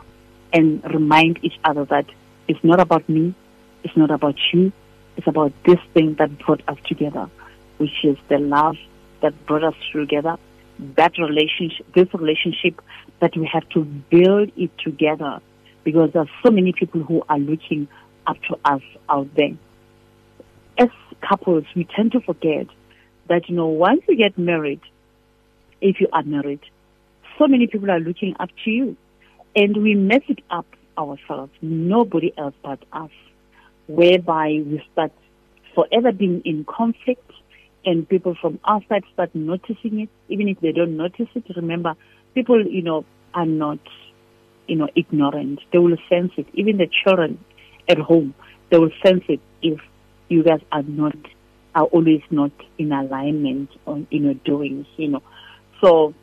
and 0.53 0.83
remind 0.93 1.43
each 1.43 1.59
other 1.63 1.85
that 1.85 2.05
it's 2.47 2.63
not 2.63 2.79
about 2.79 3.07
me, 3.07 3.33
it's 3.83 3.95
not 3.95 4.09
about 4.09 4.35
you, 4.51 4.71
it's 5.15 5.27
about 5.27 5.51
this 5.65 5.79
thing 5.93 6.15
that 6.15 6.37
brought 6.39 6.61
us 6.67 6.77
together, 6.85 7.29
which 7.77 8.03
is 8.03 8.17
the 8.29 8.39
love 8.39 8.77
that 9.21 9.45
brought 9.45 9.63
us 9.63 9.75
together, 9.91 10.37
that 10.79 11.17
relationship, 11.17 11.85
this 11.93 12.07
relationship 12.13 12.81
that 13.19 13.35
we 13.35 13.49
have 13.51 13.67
to 13.69 13.83
build 13.83 14.51
it 14.55 14.71
together 14.77 15.39
because 15.83 16.11
there 16.13 16.21
are 16.23 16.29
so 16.43 16.51
many 16.51 16.73
people 16.73 17.01
who 17.01 17.23
are 17.29 17.39
looking 17.39 17.87
up 18.25 18.37
to 18.49 18.57
us 18.65 18.81
out 19.09 19.27
there. 19.35 19.57
As 20.77 20.89
couples, 21.27 21.63
we 21.75 21.85
tend 21.85 22.11
to 22.11 22.21
forget 22.21 22.67
that, 23.27 23.49
you 23.49 23.55
know, 23.55 23.67
once 23.67 24.01
you 24.07 24.15
get 24.15 24.37
married, 24.37 24.81
if 25.81 25.99
you 25.99 26.07
are 26.13 26.23
married, 26.23 26.59
so 27.37 27.47
many 27.47 27.67
people 27.67 27.89
are 27.89 27.99
looking 27.99 28.35
up 28.39 28.49
to 28.65 28.69
you. 28.71 28.97
And 29.55 29.77
we 29.77 29.95
mess 29.95 30.21
it 30.27 30.39
up 30.51 30.67
ourselves, 30.97 31.51
nobody 31.61 32.33
else 32.37 32.53
but 32.63 32.79
us, 32.91 33.09
whereby 33.87 34.61
we 34.65 34.83
start 34.91 35.11
forever 35.73 36.11
being 36.11 36.41
in 36.45 36.65
conflict 36.65 37.26
and 37.87 38.07
people 38.07 38.35
from 38.41 38.59
outside 38.67 39.03
start 39.13 39.33
noticing 39.33 40.01
it, 40.01 40.09
even 40.27 40.49
if 40.49 40.59
they 40.59 40.73
don't 40.73 40.97
notice 40.97 41.29
it. 41.33 41.45
Remember, 41.55 41.95
people, 42.35 42.67
you 42.67 42.81
know, 42.81 43.05
are 43.33 43.45
not, 43.45 43.79
you 44.67 44.75
know, 44.75 44.89
ignorant. 44.93 45.61
They 45.71 45.77
will 45.77 45.95
sense 46.09 46.33
it. 46.35 46.47
Even 46.53 46.77
the 46.77 46.89
children 47.03 47.39
at 47.87 47.97
home, 47.97 48.35
they 48.69 48.77
will 48.77 48.91
sense 49.01 49.23
it 49.29 49.39
if 49.61 49.79
you 50.27 50.43
guys 50.43 50.59
are 50.69 50.83
not, 50.83 51.15
are 51.75 51.85
always 51.85 52.21
not 52.29 52.51
in 52.77 52.91
alignment 52.91 53.69
on, 53.85 54.05
in 54.11 54.25
your 54.25 54.33
doings, 54.33 54.85
you 54.97 55.07
know. 55.07 55.23
So, 55.81 56.13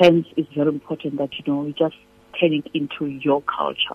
hence, 0.00 0.26
it's 0.36 0.52
very 0.54 0.70
important 0.70 1.18
that, 1.18 1.30
you 1.38 1.44
know, 1.46 1.66
you 1.66 1.72
just 1.72 1.94
turn 2.40 2.52
it 2.52 2.66
into 2.74 3.06
your 3.06 3.42
culture. 3.42 3.94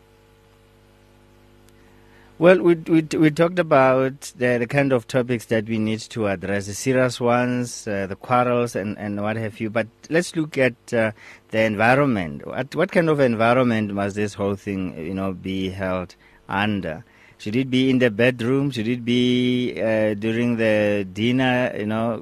Well, 2.37 2.61
we, 2.61 2.75
we, 2.75 3.01
we 3.17 3.31
talked 3.31 3.59
about 3.59 4.33
the, 4.35 4.57
the 4.57 4.67
kind 4.67 4.91
of 4.91 5.07
topics 5.07 5.45
that 5.45 5.69
we 5.69 5.79
need 5.79 6.01
to 6.01 6.27
address, 6.27 6.67
the 6.67 6.73
serious 6.73 7.21
ones, 7.21 7.87
uh, 7.87 8.07
the 8.07 8.17
quarrels, 8.17 8.75
and, 8.75 8.97
and 8.97 9.21
what 9.23 9.37
have 9.37 9.61
you. 9.61 9.69
But 9.69 9.87
let's 10.09 10.35
look 10.35 10.57
at 10.57 10.93
uh, 10.93 11.13
the 11.51 11.61
environment. 11.61 12.45
What, 12.45 12.75
what 12.75 12.91
kind 12.91 13.07
of 13.07 13.21
environment 13.21 13.93
must 13.93 14.17
this 14.17 14.33
whole 14.33 14.55
thing, 14.55 14.97
you 14.97 15.13
know, 15.13 15.31
be 15.31 15.69
held 15.69 16.17
under? 16.49 17.05
Should 17.37 17.55
it 17.55 17.69
be 17.69 17.89
in 17.89 17.99
the 17.99 18.11
bedroom? 18.11 18.69
Should 18.69 18.89
it 18.89 19.05
be 19.05 19.81
uh, 19.81 20.15
during 20.15 20.57
the 20.57 21.07
dinner, 21.13 21.73
you 21.77 21.85
know, 21.85 22.21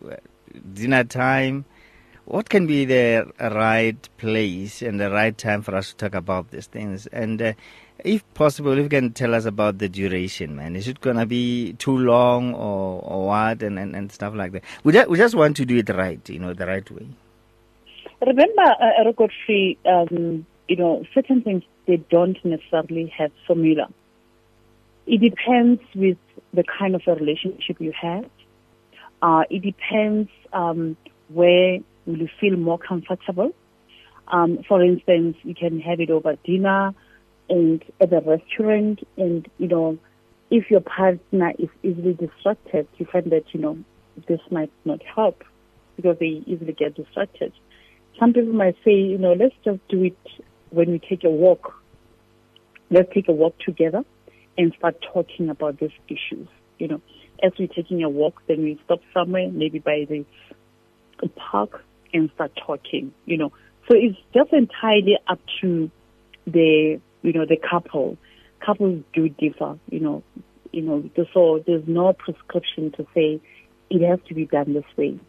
dinner 0.76 1.06
time? 1.06 1.66
What 2.26 2.50
can 2.50 2.68
be 2.68 2.86
the 2.86 3.32
right 3.40 4.10
place 4.18 4.84
and 4.84 5.00
the 5.00 5.10
right 5.10 5.36
time 5.36 5.64
for 5.64 5.76
us 5.76 5.90
to 5.90 5.96
talk 5.98 6.14
about 6.14 6.52
these 6.52 6.68
things? 6.68 7.08
And 7.08 7.42
uh, 7.42 7.54
if 8.04 8.34
possible, 8.34 8.74
if 8.74 8.80
you 8.80 8.90
can 8.90 9.14
tell 9.14 9.34
us 9.34 9.46
about 9.46 9.78
the 9.78 9.90
duration, 9.90 10.56
man. 10.56 10.76
Is 10.76 10.88
it 10.88 11.02
to 11.02 11.26
be 11.26 11.74
too 11.74 11.98
long 11.98 12.54
or, 12.54 13.02
or 13.02 13.28
what 13.28 13.64
and, 13.64 13.80
and, 13.80 13.96
and 13.96 14.12
stuff 14.12 14.34
like 14.36 14.52
that? 14.52 14.64
We 14.84 14.94
just, 14.94 15.10
we 15.10 15.18
just 15.18 15.36
want 15.36 15.58
to 15.58 15.66
do 15.66 15.78
it 15.78 15.90
right, 15.90 16.28
you 16.30 16.40
know, 16.40 16.54
the 16.54 16.68
right 16.68 16.90
way. 16.92 17.08
Remember, 18.26 18.62
uh, 18.62 19.00
Eric 19.00 19.18
Godfrey, 19.18 19.78
um, 19.86 20.46
you 20.68 20.76
know, 20.76 21.04
certain 21.14 21.42
things, 21.42 21.64
they 21.88 21.98
don't 21.98 22.38
necessarily 22.46 23.14
have 23.18 23.32
formula. 23.48 23.90
It 25.06 25.20
depends 25.20 25.82
with 25.96 26.18
the 26.54 26.64
kind 26.64 26.96
of 26.96 27.02
a 27.08 27.16
relationship 27.16 27.78
you 27.80 27.94
have. 28.02 28.26
Uh, 29.22 29.44
it 29.50 29.62
depends 29.62 30.30
um, 30.54 30.96
where 31.30 31.80
will 32.06 32.18
you 32.18 32.30
feel 32.40 32.56
more 32.56 32.78
comfortable. 32.78 33.54
Um, 34.28 34.64
for 34.68 34.82
instance, 34.82 35.38
you 35.44 35.56
can 35.56 35.80
have 35.82 36.00
it 36.00 36.10
over 36.10 36.36
dinner 36.46 36.94
and 37.54 37.84
at 38.02 38.10
the 38.10 38.22
restaurant 38.22 39.00
and 39.18 39.48
you 39.58 39.68
know 39.68 39.98
if 40.50 40.70
your 40.72 40.82
partner 40.82 41.52
is 41.60 41.70
easily 41.84 42.14
distracted 42.14 42.88
you 42.98 43.06
find 43.12 43.32
that 43.32 43.44
you 43.54 43.60
know 43.60 43.78
this 44.28 44.40
might 44.52 44.72
not 44.86 45.02
help 45.04 45.44
because 45.96 46.18
they 46.20 46.44
easily 46.46 46.74
get 46.74 46.96
distracted. 46.96 47.54
Some 48.20 48.34
people 48.34 48.54
might 48.54 48.76
say 48.84 48.92
you 48.94 49.18
know 49.18 49.34
let's 49.34 49.56
just 49.64 49.80
do 49.90 50.04
it 50.04 50.18
when 50.70 50.92
we 50.92 51.00
take 51.00 51.24
a 51.24 51.30
walk. 51.30 51.74
Let's 52.90 53.14
take 53.14 53.28
a 53.28 53.32
walk 53.32 53.58
together 53.60 54.04
and 54.58 54.74
start 54.78 55.04
talking 55.14 55.50
about 55.50 55.80
these 55.80 55.92
issues. 56.08 56.48
You 56.80 56.88
know 56.88 57.02
as 57.42 57.52
we're 57.60 57.68
taking 57.68 58.04
a 58.04 58.10
walk 58.10 58.42
then 58.48 58.64
we 58.64 58.80
stop 58.86 59.02
somewhere 59.14 59.50
maybe 59.50 59.80
by 59.80 60.06
the 60.10 60.26
park 61.36 61.84
and 62.14 62.30
start 62.36 62.52
talking 62.66 63.14
you 63.26 63.38
know. 63.38 63.52
So 63.90 63.96
it's 63.98 64.18
just 64.34 64.54
entirely 64.54 65.18
up 65.28 65.40
to 65.62 65.92
the 66.48 67.02
you 67.24 67.34
know, 67.34 67.46
the 67.46 67.58
couple. 67.58 68.18
Couples 68.60 69.04
do 69.14 69.28
differ, 69.28 69.78
you 69.90 70.00
know, 70.00 70.24
you 70.72 70.82
know, 70.82 71.10
so 71.34 71.64
there's 71.66 71.88
no 71.88 72.14
prescription 72.14 72.92
to 72.92 73.06
say 73.14 73.40
it 73.90 74.08
has 74.08 74.20
to 74.28 74.34
be 74.34 74.46
done 74.46 74.74
this 74.74 74.86
way. 74.98 75.20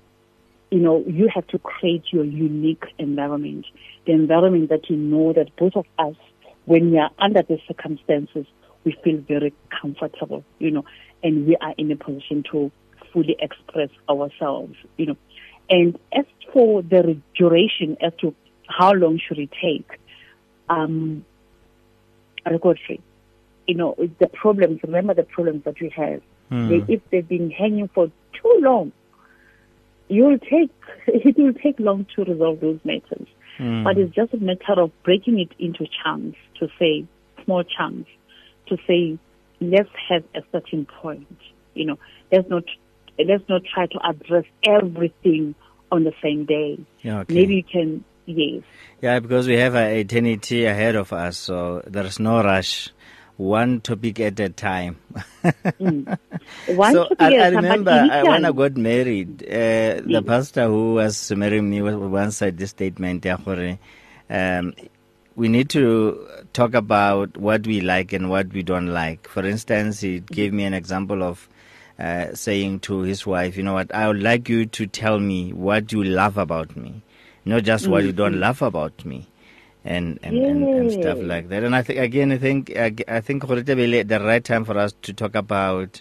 You 0.71 0.81
know, 0.81 1.05
you 1.07 1.29
have 1.35 1.47
to 1.49 1.59
create 1.59 2.05
your 2.13 2.25
unique 2.25 2.85
environment, 2.99 3.67
the 4.07 4.13
environment 4.13 4.71
that 4.71 4.89
you 4.89 4.97
know 4.97 5.33
that 5.33 5.55
both 5.57 5.77
of 5.77 5.87
us, 5.99 6.17
when 6.65 6.93
we 6.93 6.99
are 6.99 7.11
under 7.19 7.43
the 7.43 7.59
circumstances, 7.69 8.47
we 8.85 8.97
feel 9.05 9.19
very 9.19 9.53
comfortable, 9.81 10.45
you 10.59 10.71
know, 10.71 10.85
and 11.23 11.47
we 11.47 11.57
are 11.57 11.75
in 11.77 11.91
a 11.93 11.97
position 11.97 12.45
to 12.53 12.71
fully 13.13 13.37
express 13.39 13.91
ourselves, 14.09 14.75
you 14.97 15.07
know. 15.07 15.17
And 15.71 15.99
as 16.13 16.25
for 16.53 16.83
the 16.83 17.19
duration, 17.35 17.97
as 18.01 18.13
to 18.21 18.35
how 18.67 18.93
long 18.93 19.19
should 19.19 19.39
it 19.39 19.51
take, 19.61 19.99
um, 20.69 21.25
record. 22.51 22.79
You 23.67 23.75
know, 23.75 23.95
the 24.19 24.27
problems, 24.29 24.81
remember 24.83 25.15
the 25.15 25.23
problems 25.23 25.65
that 25.65 25.81
we 25.81 25.91
have. 25.91 26.21
Mm. 26.51 26.87
They, 26.87 26.95
if 26.95 27.01
they've 27.11 27.27
been 27.27 27.51
hanging 27.51 27.89
for 27.89 28.09
too 28.09 28.59
long, 28.61 28.93
you'll 30.09 30.39
take, 30.39 30.71
it 31.07 31.37
will 31.39 31.55
take 31.55 31.81
long 31.81 32.07
to 32.17 32.25
resolve 32.25 32.61
those 32.61 32.79
matters. 32.85 33.27
Mm. 33.59 33.85
But 33.85 33.99
it's 33.99 34.15
just 34.15 34.35
a 34.35 34.39
matter 34.39 34.81
of 34.81 34.91
breaking 35.03 35.39
it 35.39 35.51
into 35.59 35.87
chunks 36.03 36.39
to 36.61 36.69
say, 36.79 37.07
small 37.45 37.63
chunks, 37.65 38.11
to 38.67 38.77
say, 38.87 39.19
let's 39.61 39.91
have 40.09 40.25
a 40.35 40.43
certain 40.53 40.87
point. 40.87 41.39
You 41.75 41.87
know, 41.87 41.99
let's 42.31 42.49
not, 42.49 42.65
let's 43.19 43.49
not 43.49 43.63
try 43.65 43.87
to 43.87 43.99
address 44.07 44.45
everything 44.67 45.55
on 45.91 46.05
the 46.05 46.13
same 46.23 46.45
day. 46.45 46.79
Yeah, 47.03 47.21
okay. 47.21 47.35
Maybe 47.35 47.55
you 47.57 47.65
can 47.65 48.05
Yes. 48.26 48.62
Yeah, 49.00 49.21
because 49.21 49.47
we 49.47 49.57
have 49.59 49.75
an 49.75 49.97
eternity 49.97 50.64
ahead 50.64 50.97
of 50.97 51.12
us, 51.12 51.37
so 51.37 51.83
there's 51.87 52.19
no 52.19 52.43
rush. 52.43 52.90
One 53.37 53.81
topic 53.81 54.21
at 54.21 54.38
a 54.38 54.49
time. 54.49 54.97
mm. 55.45 56.19
One 56.76 56.93
so 56.93 57.09
I, 57.19 57.37
I 57.37 57.49
remember 57.49 57.90
I, 57.90 58.23
when 58.23 58.45
I 58.45 58.52
got 58.52 58.76
married, 58.76 59.43
uh, 59.43 59.47
yes. 59.47 60.02
the 60.07 60.23
pastor 60.23 60.66
who 60.66 60.95
was 60.95 61.33
marrying 61.33 61.69
me 61.69 61.83
once 61.83 62.37
said 62.37 62.59
this 62.59 62.71
statement, 62.71 63.26
um, 64.31 64.75
we 65.37 65.49
need 65.49 65.69
to 65.71 66.28
talk 66.52 66.75
about 66.75 67.37
what 67.37 67.66
we 67.66 67.81
like 67.81 68.12
and 68.12 68.31
what 68.31 68.52
we 68.52 68.62
don't 68.62 68.87
like. 68.87 69.26
For 69.26 69.45
instance, 69.45 70.00
he 70.00 70.21
gave 70.21 70.52
me 70.52 70.62
an 70.62 70.75
example 70.75 71.25
of 71.25 71.49
uh, 71.99 72.35
saying 72.35 72.81
to 72.81 73.00
his 73.00 73.26
wife, 73.26 73.57
you 73.57 73.64
know 73.64 73.75
what, 73.75 73.93
I 73.93 74.07
would 74.07 74.23
like 74.23 74.49
you 74.49 74.64
to 74.66 74.87
tell 74.87 75.19
me 75.19 75.52
what 75.52 75.93
you 75.93 76.04
love 76.04 76.38
about 76.38 76.76
me 76.76 77.02
not 77.45 77.63
just 77.63 77.85
mm-hmm. 77.85 77.93
you 78.03 78.13
don't 78.13 78.41
laugh 78.41 78.63
about 78.63 79.05
me. 79.05 79.29
And 79.87 80.19
and, 80.23 80.35
and, 80.39 80.65
and, 80.65 80.93
stuff 80.93 81.19
like 81.21 81.51
that. 81.51 81.63
And 81.63 81.77
I 81.77 81.83
think 81.83 81.99
again, 81.99 82.33
I 82.33 82.39
think 82.39 82.73
I 83.07 83.21
think 83.21 83.45
the 84.09 84.19
right 84.19 84.43
time 84.43 84.65
for 84.65 84.79
us 84.79 84.95
to 85.03 85.13
talk 85.13 85.35
about 85.35 86.01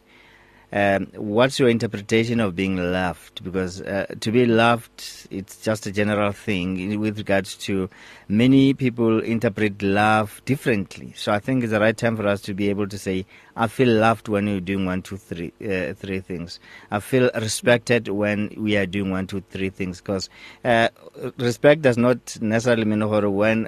um, 0.73 1.07
what's 1.13 1.59
your 1.59 1.69
interpretation 1.69 2.39
of 2.39 2.55
being 2.55 2.77
loved? 2.77 3.43
Because 3.43 3.79
uh, 3.81 4.07
to 4.19 4.31
be 4.31 4.47
loved, 4.47 5.27
it's 5.29 5.57
just 5.57 5.85
a 5.85 5.91
general 5.91 6.31
thing 6.31 6.99
with 6.99 7.19
regards 7.19 7.53
to 7.57 7.91
many 8.27 8.73
people 8.73 9.21
interpret 9.21 9.83
love 9.83 10.41
differently. 10.45 11.13
So 11.15 11.31
I 11.31 11.37
think 11.37 11.63
it's 11.63 11.71
the 11.71 11.79
right 11.79 11.95
time 11.95 12.17
for 12.17 12.27
us 12.27 12.41
to 12.41 12.55
be 12.55 12.69
able 12.69 12.87
to 12.87 12.97
say, 12.97 13.27
I 13.55 13.67
feel 13.67 13.89
loved 13.89 14.27
when 14.29 14.47
you're 14.47 14.61
doing 14.61 14.87
one, 14.87 15.03
two, 15.03 15.17
three, 15.17 15.53
uh, 15.61 15.93
three 15.93 16.21
things. 16.21 16.59
I 16.89 16.99
feel 17.01 17.29
respected 17.35 18.07
when 18.07 18.51
we 18.57 18.75
are 18.75 18.87
doing 18.87 19.11
one, 19.11 19.27
two, 19.27 19.43
three 19.51 19.69
things. 19.69 20.01
Because 20.01 20.27
uh, 20.65 20.89
respect 21.37 21.83
does 21.83 21.99
not 21.99 22.41
necessarily 22.41 22.85
mean 22.85 23.07
when 23.07 23.67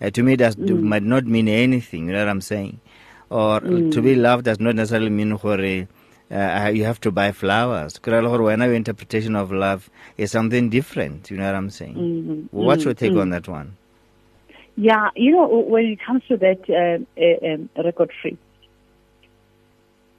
uh, 0.00 0.08
to 0.10 0.22
me, 0.22 0.34
that 0.36 0.56
mm. 0.56 0.82
might 0.82 1.02
not 1.02 1.26
mean 1.26 1.46
anything. 1.46 2.06
You 2.06 2.12
know 2.12 2.20
what 2.20 2.28
I'm 2.28 2.40
saying? 2.40 2.80
Or 3.30 3.60
mm. 3.60 3.92
to 3.92 4.02
be 4.02 4.14
loved 4.14 4.44
does 4.44 4.60
not 4.60 4.74
necessarily 4.74 5.10
mean 5.10 5.36
gore 5.36 5.86
uh, 6.30 6.70
you 6.72 6.84
have 6.84 7.00
to 7.00 7.10
buy 7.10 7.32
flowers. 7.32 7.98
When 8.04 8.62
our 8.62 8.72
interpretation 8.72 9.34
of 9.34 9.50
love 9.50 9.90
is 10.16 10.30
something 10.30 10.70
different, 10.70 11.30
you 11.30 11.36
know 11.36 11.46
what 11.46 11.54
I'm 11.54 11.70
saying? 11.70 11.94
Mm-hmm. 11.94 12.56
What's 12.56 12.84
your 12.84 12.94
take 12.94 13.12
mm-hmm. 13.12 13.20
on 13.20 13.30
that 13.30 13.48
one? 13.48 13.76
Yeah, 14.76 15.10
you 15.16 15.32
know, 15.32 15.46
when 15.46 15.86
it 15.86 15.98
comes 16.06 16.22
to 16.28 16.36
that 16.36 16.60
uh, 16.70 17.20
uh, 17.20 17.54
um, 17.54 17.68
record 17.84 18.12
free, 18.22 18.38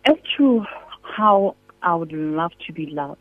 as 0.06 0.18
to 0.38 0.66
how 1.02 1.56
I 1.82 1.96
would 1.96 2.12
love 2.12 2.52
to 2.68 2.74
be 2.74 2.88
loved, 2.88 3.20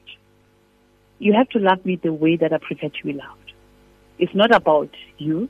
you 1.19 1.33
have 1.35 1.49
to 1.51 1.59
love 1.59 1.85
me 1.85 1.97
the 1.97 2.13
way 2.13 2.37
that 2.37 2.53
I 2.53 2.59
prefer 2.59 2.89
to 2.89 3.05
be 3.05 3.13
loved. 3.13 3.53
It's 4.19 4.35
not 4.35 4.55
about 4.55 4.91
you. 5.19 5.49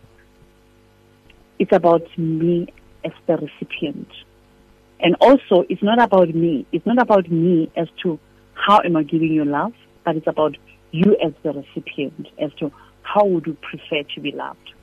It's 1.59 1.73
about 1.73 2.07
me 2.19 2.69
as 3.05 3.13
the 3.27 3.37
recipient. 3.37 4.09
And 5.03 5.17
also, 5.21 5.65
it's 5.69 5.83
not 5.83 6.01
about 6.01 6.35
me. 6.35 6.67
It's 6.73 6.85
not 6.85 7.01
about 7.01 7.31
me 7.31 7.71
as 7.77 7.89
to 8.03 8.19
how 8.55 8.81
am 8.85 8.97
I 8.97 9.03
giving 9.03 9.33
you 9.33 9.45
love, 9.45 9.73
but 10.05 10.17
it's 10.17 10.27
about 10.27 10.57
you 10.91 11.17
as 11.25 11.33
the 11.43 11.53
recipient, 11.53 12.29
as 12.39 12.53
to 12.55 12.71
how 13.03 13.25
would 13.25 13.47
you 13.47 13.57
prefer 13.63 14.03
to 14.15 14.21
be 14.21 14.33
loved. 14.33 14.75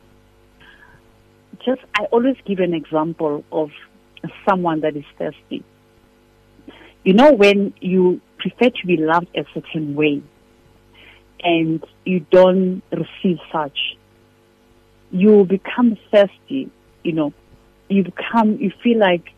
Just, 1.64 1.82
I 1.96 2.06
always 2.06 2.36
give 2.46 2.60
an 2.60 2.74
example 2.74 3.44
of 3.52 3.70
someone 4.48 4.82
that 4.82 4.96
is 4.96 5.06
thirsty. 5.18 5.64
You 7.04 7.14
know, 7.14 7.34
when 7.34 7.74
you 7.80 8.22
prefer 8.38 8.70
to 8.70 8.88
be 8.88 8.98
loved 8.98 9.28
a 9.36 9.46
certain 9.54 9.96
way 9.96 10.22
and 11.42 11.84
you 12.06 12.22
don't 12.32 12.82
receive 12.92 13.38
such, 13.52 13.78
you 15.12 15.46
become 15.46 15.98
thirsty, 16.12 16.70
you 17.04 17.12
know, 17.14 17.34
you 17.88 18.04
become, 18.04 18.58
you 18.58 18.72
feel 18.84 18.98
like 19.00 19.32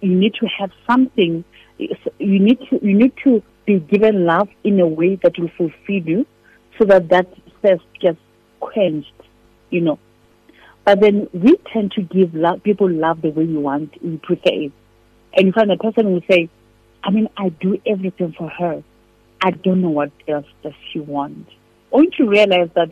you 0.00 0.14
need 0.14 0.34
to 0.34 0.46
have 0.46 0.70
something, 0.88 1.44
you 1.78 2.38
need 2.38 2.58
to, 2.70 2.84
you 2.84 2.94
need 2.94 3.12
to 3.24 3.42
be 3.66 3.78
given 3.78 4.24
love 4.24 4.48
in 4.64 4.80
a 4.80 4.86
way 4.86 5.16
that 5.16 5.38
will 5.38 5.50
fulfill 5.56 6.02
you 6.02 6.26
so 6.78 6.84
that 6.86 7.08
that 7.08 7.28
thirst 7.62 7.84
gets 8.00 8.18
quenched, 8.60 9.12
you 9.70 9.80
know. 9.80 9.98
But 10.84 11.00
then 11.00 11.28
we 11.32 11.56
tend 11.72 11.92
to 11.92 12.02
give 12.02 12.34
love, 12.34 12.62
people 12.62 12.90
love 12.90 13.22
the 13.22 13.30
way 13.30 13.44
we 13.44 13.56
want, 13.56 14.02
we 14.02 14.16
prefer 14.16 14.50
it. 14.52 14.72
And 15.34 15.46
you 15.46 15.52
find 15.52 15.70
a 15.70 15.76
person 15.76 16.12
will 16.12 16.22
say, 16.28 16.48
I 17.04 17.10
mean, 17.10 17.28
I 17.36 17.50
do 17.50 17.80
everything 17.86 18.34
for 18.36 18.48
her. 18.48 18.82
I 19.42 19.52
don't 19.52 19.80
know 19.80 19.90
what 19.90 20.10
else 20.28 20.46
does 20.62 20.74
she 20.92 21.00
want. 21.00 21.48
Only 21.92 22.10
to 22.18 22.28
realize 22.28 22.68
that 22.74 22.90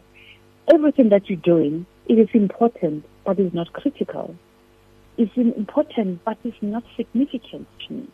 everything 0.73 1.11
that 1.11 1.29
you're 1.29 1.39
doing, 1.39 1.87
it 2.07 2.19
is 2.19 2.29
important, 2.33 3.05
but 3.25 3.39
it's 3.39 3.55
not 3.55 3.73
critical. 3.73 4.35
It's 5.19 5.37
important, 5.37 6.25
but 6.25 6.39
it's 6.45 6.57
not 6.63 6.85
significant 6.97 7.67
to 7.87 7.93
me. 7.93 8.09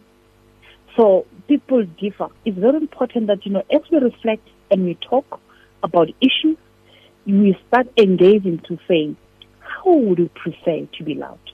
So 0.97 1.27
people 1.49 1.85
differ. 2.01 2.29
It's 2.45 2.59
very 2.59 2.79
important 2.79 3.27
that, 3.27 3.45
you 3.45 3.53
know, 3.53 3.63
as 3.71 3.83
we 3.93 3.99
reflect 3.99 4.49
and 4.71 4.85
we 4.85 4.95
talk 4.95 5.41
about 5.83 6.09
issues, 6.21 6.57
we 7.27 7.57
start 7.69 7.89
engaging 7.99 8.61
to 8.69 8.79
say, 8.89 9.15
how 9.61 9.93
would 9.93 10.19
you 10.19 10.31
prefer 10.35 10.87
to 10.97 11.05
be 11.05 11.15
loved? 11.15 11.53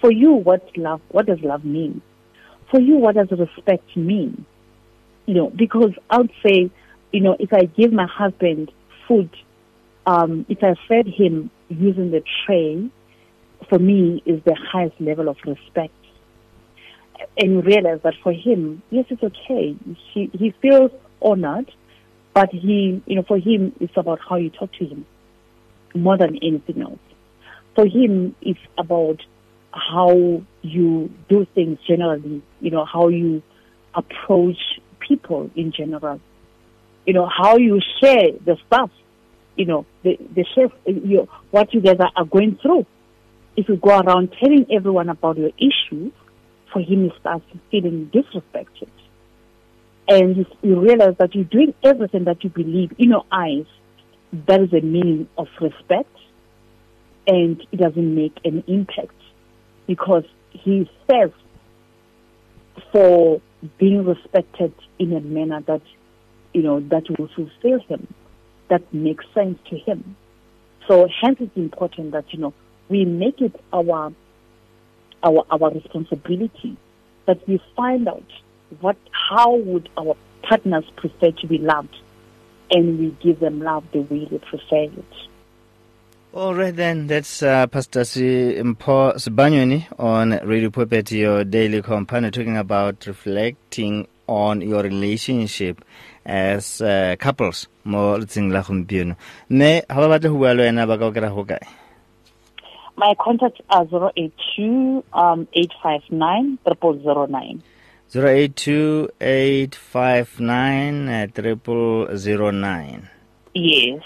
For 0.00 0.12
you, 0.12 0.32
what 0.32 0.62
love, 0.76 1.00
what 1.10 1.26
does 1.26 1.40
love 1.42 1.64
mean? 1.64 2.00
For 2.70 2.80
you, 2.80 2.96
what 2.96 3.16
does 3.16 3.30
respect 3.30 3.96
mean? 3.96 4.46
You 5.26 5.34
know, 5.34 5.50
because 5.50 5.92
I 6.10 6.18
would 6.18 6.32
say, 6.46 6.70
you 7.10 7.20
know, 7.20 7.36
if 7.40 7.52
I 7.52 7.64
give 7.64 7.92
my 7.92 8.06
husband 8.06 8.70
food, 9.08 9.30
um, 10.06 10.46
if 10.48 10.58
I 10.62 10.74
fed 10.86 11.06
him 11.06 11.50
using 11.68 12.10
the 12.10 12.22
tray, 12.44 12.90
for 13.68 13.78
me 13.78 14.22
is 14.24 14.42
the 14.44 14.54
highest 14.54 15.00
level 15.00 15.28
of 15.28 15.36
respect. 15.46 15.92
And 17.38 17.52
you 17.52 17.60
realize 17.62 18.00
that 18.02 18.14
for 18.22 18.32
him, 18.32 18.82
yes, 18.90 19.06
it's 19.08 19.22
okay. 19.22 19.76
He 20.12 20.30
he 20.32 20.50
feels 20.62 20.90
honored, 21.22 21.70
but 22.32 22.50
he, 22.50 23.02
you 23.06 23.16
know, 23.16 23.22
for 23.22 23.38
him, 23.38 23.74
it's 23.80 23.96
about 23.96 24.20
how 24.28 24.36
you 24.36 24.50
talk 24.50 24.72
to 24.74 24.84
him 24.84 25.06
more 25.94 26.18
than 26.18 26.36
anything 26.36 26.82
else. 26.82 26.98
For 27.74 27.86
him, 27.86 28.34
it's 28.40 28.60
about 28.76 29.20
how 29.72 30.42
you 30.62 31.12
do 31.28 31.46
things 31.54 31.78
generally, 31.86 32.42
you 32.60 32.70
know, 32.70 32.84
how 32.84 33.08
you 33.08 33.42
approach 33.94 34.80
people 35.00 35.50
in 35.56 35.72
general, 35.72 36.20
you 37.06 37.12
know, 37.12 37.26
how 37.26 37.56
you 37.56 37.80
share 38.00 38.32
the 38.44 38.56
stuff, 38.66 38.90
you 39.56 39.66
know, 39.66 39.86
the, 40.02 40.16
the 40.34 40.44
share, 40.54 40.68
you, 40.86 41.28
what 41.50 41.72
you 41.74 41.80
guys 41.80 41.98
are 42.16 42.24
going 42.24 42.58
through. 42.62 42.86
If 43.56 43.68
you 43.68 43.76
go 43.76 43.98
around 43.98 44.34
telling 44.40 44.66
everyone 44.70 45.08
about 45.08 45.38
your 45.38 45.50
issues, 45.58 46.12
for 46.72 46.80
him, 46.80 47.04
he 47.04 47.12
starts 47.20 47.44
feeling 47.70 48.10
disrespected. 48.12 48.90
And 50.08 50.36
you, 50.36 50.46
you 50.62 50.80
realize 50.80 51.14
that 51.18 51.34
you're 51.34 51.44
doing 51.44 51.72
everything 51.82 52.24
that 52.24 52.42
you 52.44 52.50
believe 52.50 52.92
in 52.98 53.10
your 53.10 53.24
eyes, 53.30 53.66
that 54.46 54.60
is 54.60 54.72
a 54.72 54.80
meaning 54.80 55.28
of 55.38 55.46
respect, 55.60 56.10
and 57.26 57.64
it 57.72 57.76
doesn't 57.76 58.14
make 58.14 58.36
an 58.44 58.64
impact 58.66 59.14
because 59.86 60.24
he 60.50 60.90
says 61.08 61.30
for 62.92 63.40
being 63.78 64.04
respected 64.04 64.74
in 64.98 65.12
a 65.12 65.20
manner 65.20 65.60
that 65.62 65.82
you 66.52 66.62
know 66.62 66.80
that 66.80 67.04
will 67.18 67.28
fulfill 67.34 67.80
him, 67.88 68.12
that 68.68 68.92
makes 68.92 69.24
sense 69.34 69.58
to 69.70 69.78
him. 69.78 70.16
So 70.86 71.08
hence 71.22 71.38
it's 71.40 71.56
important 71.56 72.12
that 72.12 72.32
you 72.32 72.40
know 72.40 72.54
we 72.88 73.04
make 73.04 73.40
it 73.40 73.54
our 73.72 74.12
our 75.22 75.46
our 75.50 75.70
responsibility 75.70 76.76
that 77.26 77.46
we 77.48 77.60
find 77.76 78.08
out 78.08 78.30
what 78.80 78.96
how 79.10 79.54
would 79.54 79.88
our 79.96 80.16
partners 80.42 80.84
prefer 80.96 81.30
to 81.30 81.46
be 81.46 81.58
loved 81.58 81.96
and 82.70 82.98
we 82.98 83.16
give 83.22 83.40
them 83.40 83.60
love 83.60 83.84
the 83.92 84.00
way 84.00 84.26
they 84.30 84.38
prefer 84.38 84.84
it. 84.84 85.04
All 86.32 86.54
right, 86.54 86.74
then. 86.74 87.06
That's 87.06 87.42
uh, 87.42 87.66
Pastor 87.68 88.00
Simpho 88.00 89.14
Sibanyoni 89.14 89.86
on 90.00 90.32
Radio 90.44 90.70
Pulpit, 90.70 91.12
your 91.12 91.44
daily 91.44 91.80
companion, 91.80 92.32
talking 92.32 92.56
about 92.56 93.06
reflecting 93.06 94.08
on 94.26 94.60
your 94.60 94.82
relationship 94.82 95.84
as 96.26 96.80
uh, 96.80 97.14
couples 97.20 97.68
mo 97.84 98.16
letsing 98.18 98.50
la 98.50 98.62
gompieno 98.62 99.14
mme 99.50 99.82
ga 99.86 100.08
ba 100.86 101.58
My 102.96 103.14
contact 103.24 103.60
are 103.70 103.86
082 104.16 105.04
um, 105.12 105.48
859 105.52 106.58
0009. 106.64 107.62
082 108.14 109.08
859 109.20 111.30
0009 111.34 113.02
Yes. 113.54 114.02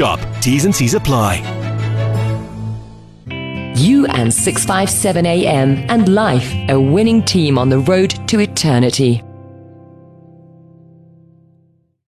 shop. 0.00 0.20
T's 0.40 0.64
and 0.64 0.74
C's 0.74 0.94
apply. 0.94 1.34
You 3.76 4.06
and 4.06 4.32
657 4.32 5.26
AM 5.26 5.76
and 5.90 6.08
life, 6.14 6.50
a 6.70 6.80
winning 6.80 7.22
team 7.22 7.58
on 7.58 7.68
the 7.68 7.80
road 7.80 8.10
to 8.28 8.40
eternity. 8.40 9.22